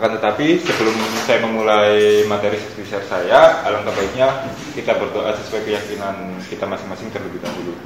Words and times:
Akan 0.00 0.16
tetapi 0.16 0.56
sebelum 0.64 0.96
saya 1.28 1.44
memulai 1.44 2.24
materi 2.24 2.56
share 2.88 3.04
saya, 3.04 3.60
alangkah 3.68 3.92
baiknya 3.92 4.48
kita 4.72 4.96
berdoa 4.96 5.28
sesuai 5.36 5.60
keyakinan 5.60 6.40
kita 6.48 6.64
masing-masing 6.64 7.12
terlebih 7.12 7.36
dahulu. 7.44 7.76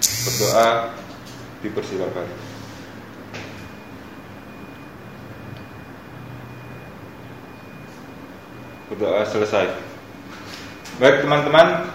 Berdoa 0.00 0.96
dipersilakan. 1.60 2.26
Berdoa 8.88 9.20
selesai. 9.28 9.68
Baik 10.96 11.28
teman-teman, 11.28 11.92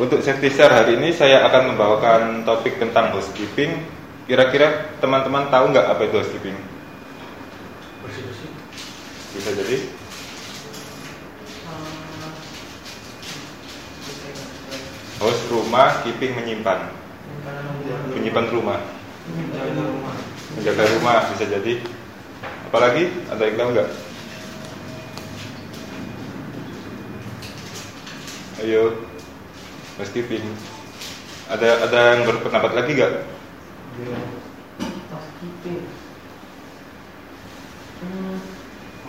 untuk 0.00 0.24
safety 0.24 0.48
share 0.48 0.72
hari 0.72 0.96
ini 0.96 1.12
saya 1.12 1.44
akan 1.52 1.76
membawakan 1.76 2.48
topik 2.48 2.80
tentang 2.80 3.12
housekeeping. 3.12 3.84
Kira-kira 4.24 4.88
teman-teman 5.04 5.52
tahu 5.52 5.68
nggak 5.68 5.84
apa 5.84 6.00
itu 6.08 6.16
housekeeping? 6.16 6.56
Bisa 9.36 9.50
jadi. 9.54 9.76
Host 15.20 15.42
rumah 15.52 16.00
keeping 16.02 16.32
menyimpan. 16.34 16.90
Menyimpan 18.16 18.46
rumah. 18.50 18.80
Menjaga 20.56 20.84
rumah 20.96 21.28
bisa 21.34 21.44
jadi. 21.44 21.82
Apalagi 22.70 23.10
ada 23.28 23.42
yang 23.44 23.56
tahu 23.58 23.68
nggak? 23.76 23.90
Ayo 28.60 29.10
housekeeping 30.00 30.44
ada 31.52 31.84
ada 31.84 32.00
yang 32.16 32.24
berpendapat 32.24 32.72
lagi 32.72 32.96
nggak 32.96 33.14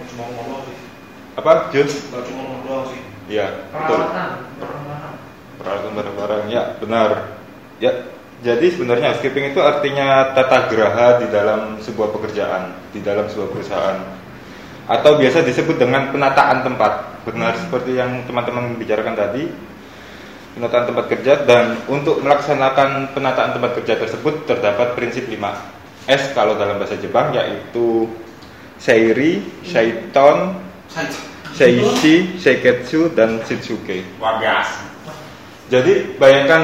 cuma 0.09 0.23
ngomong 0.33 0.61
sih. 0.65 0.77
Apa? 1.37 1.51
Jun? 1.71 1.87
Nggak 1.87 2.23
cuma 2.27 2.41
ngomong 2.43 2.61
doang 2.65 2.85
sih. 2.89 3.01
Iya 3.31 3.47
betul. 3.71 3.97
Peralatan 3.99 4.29
peralatan. 4.59 5.13
Peralatan 5.61 5.91
barang-barang 5.95 6.43
ya 6.51 6.63
benar. 6.81 7.09
Ya 7.79 7.91
jadi 8.41 8.65
sebenarnya 8.73 9.13
housekeeping 9.13 9.53
itu 9.53 9.61
artinya 9.61 10.33
tata 10.33 10.65
geraha 10.73 11.21
di 11.21 11.29
dalam 11.29 11.77
sebuah 11.77 12.09
pekerjaan 12.09 12.73
di 12.89 12.99
dalam 13.05 13.29
sebuah 13.29 13.49
perusahaan. 13.53 13.97
Atau 14.89 15.21
biasa 15.21 15.45
disebut 15.45 15.77
dengan 15.77 16.09
penataan 16.09 16.65
tempat. 16.65 17.23
Benar 17.23 17.53
seperti 17.61 18.01
yang 18.01 18.25
teman-teman 18.25 18.75
bicarakan 18.81 19.13
tadi. 19.13 19.45
Penataan 20.51 20.83
tempat 20.83 21.05
kerja 21.07 21.47
dan 21.47 21.79
untuk 21.87 22.19
melaksanakan 22.19 23.15
penataan 23.15 23.55
tempat 23.55 23.71
kerja 23.79 23.95
tersebut 23.95 24.43
terdapat 24.43 24.99
prinsip 24.99 25.31
5 25.31 25.39
S 26.11 26.35
kalau 26.35 26.59
dalam 26.59 26.75
bahasa 26.75 26.99
Jepang 26.99 27.31
yaitu 27.31 28.09
Seiri, 28.81 29.61
Shaiton, 29.61 30.57
Seishi, 31.53 32.41
Seiketsu, 32.41 33.13
dan 33.13 33.37
Shitsuke. 33.45 34.01
luar 34.17 34.41
biasa 34.41 34.89
Jadi 35.69 36.17
bayangkan 36.17 36.63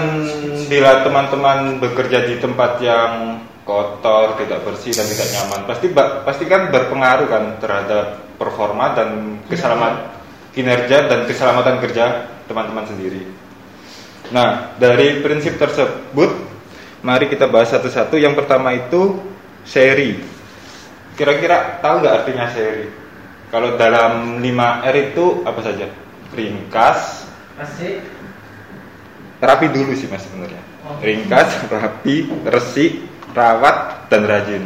bila 0.67 1.05
teman-teman 1.05 1.77
bekerja 1.79 2.27
di 2.27 2.41
tempat 2.41 2.81
yang 2.81 3.39
kotor, 3.63 4.35
tidak 4.41 4.65
bersih 4.65 4.91
dan 4.91 5.05
tidak 5.07 5.29
nyaman, 5.31 5.61
pasti 5.63 5.87
pasti 6.27 6.43
kan 6.49 6.73
berpengaruh 6.73 7.27
kan 7.29 7.43
terhadap 7.61 8.35
performa 8.35 8.97
dan 8.97 9.39
keselamatan 9.47 10.17
kinerja 10.57 11.05
dan 11.05 11.29
keselamatan 11.29 11.77
kerja 11.85 12.33
teman-teman 12.49 12.89
sendiri. 12.89 13.21
Nah, 14.33 14.73
dari 14.81 15.21
prinsip 15.21 15.55
tersebut, 15.61 16.33
mari 17.05 17.29
kita 17.29 17.45
bahas 17.45 17.69
satu-satu. 17.69 18.17
Yang 18.17 18.41
pertama 18.43 18.73
itu 18.73 19.21
seri. 19.61 20.36
Kira-kira 21.17 21.81
tahu 21.81 22.05
nggak 22.05 22.15
artinya 22.23 22.45
seri? 22.53 22.85
Kalau 23.49 23.73
dalam 23.73 24.37
5R 24.37 24.95
itu 25.11 25.41
apa 25.41 25.59
saja? 25.65 25.89
Ringkas, 26.37 27.25
masih 27.57 28.05
rapi 29.41 29.67
dulu 29.73 29.97
sih 29.97 30.05
mas 30.05 30.21
sebenarnya. 30.29 30.61
Oh. 30.85 31.01
Ringkas, 31.01 31.49
rapi, 31.73 32.29
resik, 32.45 33.01
rawat, 33.33 34.07
dan 34.13 34.29
rajin. 34.29 34.63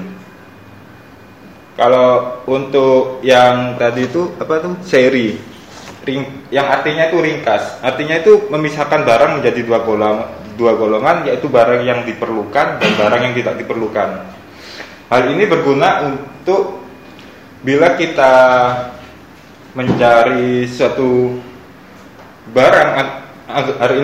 Kalau 1.79 2.44
untuk 2.51 3.23
yang 3.23 3.79
tadi 3.79 4.11
itu 4.11 4.35
apa 4.35 4.59
tuh 4.59 4.75
seri, 4.84 5.40
ring, 6.03 6.51
yang 6.51 6.67
artinya 6.67 7.07
itu 7.07 7.17
ringkas, 7.23 7.79
artinya 7.79 8.19
itu 8.19 8.51
memisahkan 8.51 9.07
barang 9.07 9.40
menjadi 9.40 9.61
dua 9.63 9.79
golongan, 9.88 10.28
dua 10.59 10.75
golongan 10.75 11.31
yaitu 11.31 11.47
barang 11.47 11.81
yang 11.88 12.03
diperlukan 12.03 12.81
dan 12.81 12.91
barang 13.00 13.22
yang 13.23 13.34
tidak 13.40 13.56
diperlukan. 13.56 14.41
Hal 15.11 15.27
ini 15.27 15.44
berguna 15.44 16.07
untuk 16.07 16.79
bila 17.67 17.99
kita 17.99 18.31
mencari 19.75 20.63
suatu 20.72 21.35
barang 22.55 22.89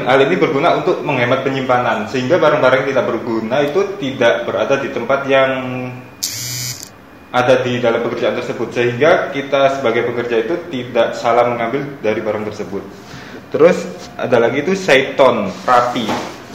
hal 0.03 0.19
ini 0.28 0.35
berguna 0.35 0.84
untuk 0.84 1.00
menghemat 1.07 1.47
penyimpanan 1.47 2.12
sehingga 2.12 2.35
barang-barang 2.35 2.91
tidak 2.91 3.07
berguna 3.07 3.63
itu 3.63 3.95
tidak 4.03 4.44
berada 4.44 4.84
di 4.84 4.91
tempat 4.91 5.19
yang 5.31 5.51
ada 7.31 7.56
di 7.63 7.79
dalam 7.79 8.03
pekerjaan 8.03 8.35
tersebut 8.39 8.68
sehingga 8.75 9.31
kita 9.31 9.79
sebagai 9.79 10.12
pekerja 10.12 10.44
itu 10.44 10.56
tidak 10.68 11.16
salah 11.16 11.47
mengambil 11.47 11.88
dari 12.03 12.19
barang 12.19 12.51
tersebut. 12.51 12.84
Terus 13.47 13.79
ada 14.19 14.44
lagi 14.44 14.59
itu 14.59 14.75
seiton 14.75 15.47
rapi. 15.63 16.03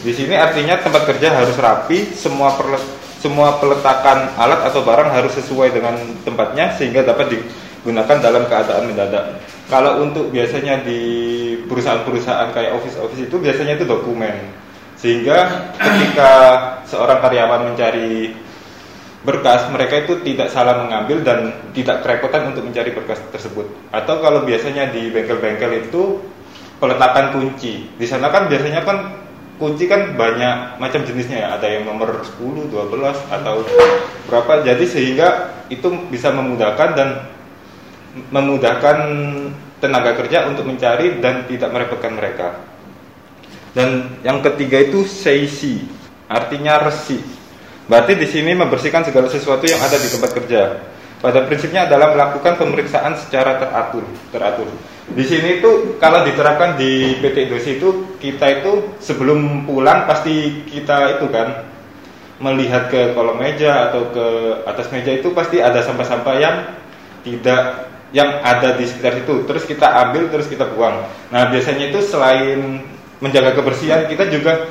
Di 0.03 0.13
sini 0.13 0.37
artinya 0.37 0.77
tempat 0.77 1.09
kerja 1.09 1.41
harus 1.41 1.57
rapi, 1.57 2.13
semua 2.13 2.53
perle, 2.59 2.77
semua 3.23 3.63
peletakan 3.63 4.35
alat 4.35 4.67
atau 4.67 4.83
barang 4.83 5.15
harus 5.15 5.31
sesuai 5.39 5.71
dengan 5.71 5.95
tempatnya 6.27 6.75
sehingga 6.75 7.07
dapat 7.07 7.39
digunakan 7.39 8.19
dalam 8.19 8.51
keadaan 8.51 8.91
mendadak. 8.91 9.39
Kalau 9.71 10.03
untuk 10.03 10.35
biasanya 10.35 10.83
di 10.83 11.01
perusahaan-perusahaan 11.71 12.51
kayak 12.51 12.75
office-office 12.83 13.31
itu 13.31 13.37
biasanya 13.39 13.79
itu 13.79 13.87
dokumen. 13.87 14.35
Sehingga 14.99 15.71
ketika 15.79 16.31
seorang 16.91 17.23
karyawan 17.23 17.71
mencari 17.71 18.35
berkas, 19.23 19.71
mereka 19.71 20.03
itu 20.03 20.19
tidak 20.27 20.51
salah 20.51 20.83
mengambil 20.83 21.23
dan 21.23 21.55
tidak 21.71 22.03
kerepotan 22.03 22.51
untuk 22.51 22.67
mencari 22.67 22.91
berkas 22.91 23.23
tersebut. 23.31 23.71
Atau 23.95 24.19
kalau 24.19 24.43
biasanya 24.43 24.91
di 24.91 25.15
bengkel-bengkel 25.15 25.87
itu 25.87 26.19
peletakan 26.83 27.39
kunci. 27.39 27.87
Di 27.95 28.07
sana 28.11 28.35
kan 28.35 28.51
biasanya 28.51 28.83
kan 28.83 29.22
kunci 29.63 29.87
kan 29.87 30.19
banyak 30.19 30.83
macam 30.83 31.07
jenisnya 31.07 31.47
ya. 31.47 31.49
Ada 31.55 31.79
yang 31.79 31.87
nomor 31.87 32.19
10, 32.19 32.67
12 32.67 33.15
atau 33.31 33.63
berapa. 34.27 34.67
Jadi 34.67 34.85
sehingga 34.91 35.55
itu 35.71 35.87
bisa 36.11 36.35
memudahkan 36.35 36.89
dan 36.99 37.09
memudahkan 38.35 38.99
tenaga 39.79 40.19
kerja 40.19 40.51
untuk 40.51 40.67
mencari 40.67 41.23
dan 41.23 41.47
tidak 41.47 41.71
merepotkan 41.71 42.19
mereka. 42.19 42.59
Dan 43.71 44.19
yang 44.27 44.43
ketiga 44.43 44.83
itu 44.83 45.07
seisi, 45.07 45.87
artinya 46.27 46.83
resi. 46.83 47.23
Berarti 47.87 48.19
di 48.19 48.27
sini 48.27 48.53
membersihkan 48.59 49.07
segala 49.07 49.31
sesuatu 49.31 49.65
yang 49.65 49.79
ada 49.79 49.97
di 49.97 50.11
tempat 50.11 50.31
kerja. 50.43 50.63
Pada 51.23 51.47
prinsipnya 51.47 51.87
adalah 51.87 52.13
melakukan 52.13 52.59
pemeriksaan 52.59 53.15
secara 53.15 53.63
teratur, 53.63 54.03
teratur. 54.35 54.67
Di 55.11 55.25
sini 55.27 55.59
itu 55.59 55.99
kalau 55.99 56.23
diterapkan 56.23 56.79
di 56.79 57.19
PT 57.19 57.51
Indosi 57.51 57.71
itu 57.83 58.15
kita 58.23 58.63
itu 58.63 58.95
sebelum 59.03 59.67
pulang 59.67 60.07
pasti 60.07 60.63
kita 60.63 61.19
itu 61.19 61.27
kan 61.27 61.67
melihat 62.39 62.87
ke 62.87 63.11
kolom 63.15 63.39
meja 63.39 63.91
atau 63.91 64.15
ke 64.15 64.27
atas 64.63 64.95
meja 64.95 65.11
itu 65.11 65.35
pasti 65.35 65.59
ada 65.59 65.83
sampah-sampah 65.83 66.35
yang 66.39 66.57
tidak 67.27 67.91
yang 68.15 68.41
ada 68.47 68.79
di 68.79 68.87
sekitar 68.87 69.27
itu. 69.27 69.43
Terus 69.43 69.67
kita 69.67 69.91
ambil 70.07 70.31
terus 70.31 70.47
kita 70.47 70.71
buang. 70.71 71.03
Nah 71.35 71.51
biasanya 71.51 71.91
itu 71.91 71.99
selain 72.03 72.87
menjaga 73.19 73.59
kebersihan 73.59 74.07
kita 74.07 74.31
juga 74.31 74.71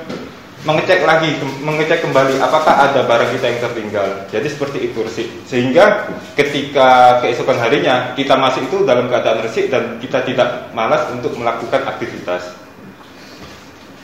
mengecek 0.61 1.01
lagi, 1.01 1.41
mengecek 1.65 2.05
kembali 2.05 2.37
apakah 2.37 2.89
ada 2.89 3.01
barang 3.09 3.33
kita 3.33 3.45
yang 3.49 3.61
tertinggal. 3.65 4.07
Jadi 4.29 4.47
seperti 4.47 4.79
itu 4.89 4.97
resik. 5.01 5.27
Sehingga 5.49 6.05
ketika 6.37 7.21
keesokan 7.25 7.57
harinya 7.57 8.13
kita 8.13 8.37
masuk 8.37 8.69
itu 8.69 8.77
dalam 8.85 9.09
keadaan 9.09 9.41
resik 9.41 9.73
dan 9.73 9.97
kita 9.97 10.21
tidak 10.21 10.69
malas 10.77 11.09
untuk 11.09 11.33
melakukan 11.33 11.81
aktivitas. 11.89 12.53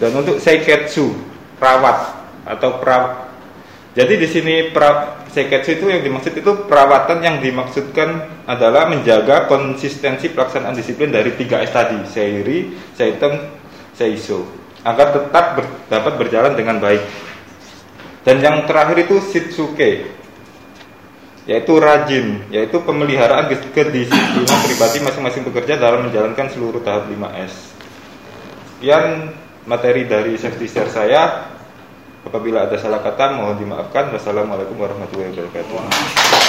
Dan 0.02 0.14
untuk 0.18 0.38
seiketsu, 0.42 1.14
perawat 1.58 2.14
atau 2.46 2.78
pra 2.78 3.30
Jadi 3.98 4.14
di 4.14 4.30
sini 4.30 4.70
pra, 4.70 5.26
seiketsu 5.34 5.82
itu 5.82 5.90
yang 5.90 6.06
dimaksud 6.06 6.30
itu 6.38 6.70
perawatan 6.70 7.18
yang 7.18 7.42
dimaksudkan 7.42 8.30
adalah 8.46 8.86
menjaga 8.86 9.50
konsistensi 9.50 10.30
pelaksanaan 10.30 10.78
disiplin 10.78 11.10
dari 11.10 11.34
3S 11.34 11.74
tadi, 11.74 11.98
seiri, 12.06 12.78
seiten, 12.94 13.58
seiso 13.98 14.67
agar 14.88 15.12
tetap 15.12 15.46
ber- 15.60 15.76
dapat 15.92 16.14
berjalan 16.16 16.56
dengan 16.56 16.80
baik. 16.80 17.04
Dan 18.24 18.40
yang 18.40 18.64
terakhir 18.64 19.08
itu 19.08 19.20
sitsuke 19.20 20.16
yaitu 21.48 21.80
rajin, 21.80 22.44
yaitu 22.52 22.76
pemeliharaan 22.84 23.48
kedisiplinan 23.72 24.60
pribadi 24.68 25.00
masing-masing 25.00 25.48
pekerja 25.48 25.80
dalam 25.80 26.12
menjalankan 26.12 26.52
seluruh 26.52 26.84
tahap 26.84 27.08
5S. 27.08 27.72
Sekian 28.76 29.32
materi 29.64 30.04
dari 30.04 30.36
safety 30.36 30.68
share 30.68 30.92
saya. 30.92 31.56
Apabila 32.28 32.68
ada 32.68 32.76
salah 32.76 33.00
kata 33.00 33.40
mohon 33.40 33.56
dimaafkan. 33.56 34.12
Wassalamualaikum 34.12 34.76
warahmatullahi 34.76 35.32
wabarakatuh. 35.32 36.47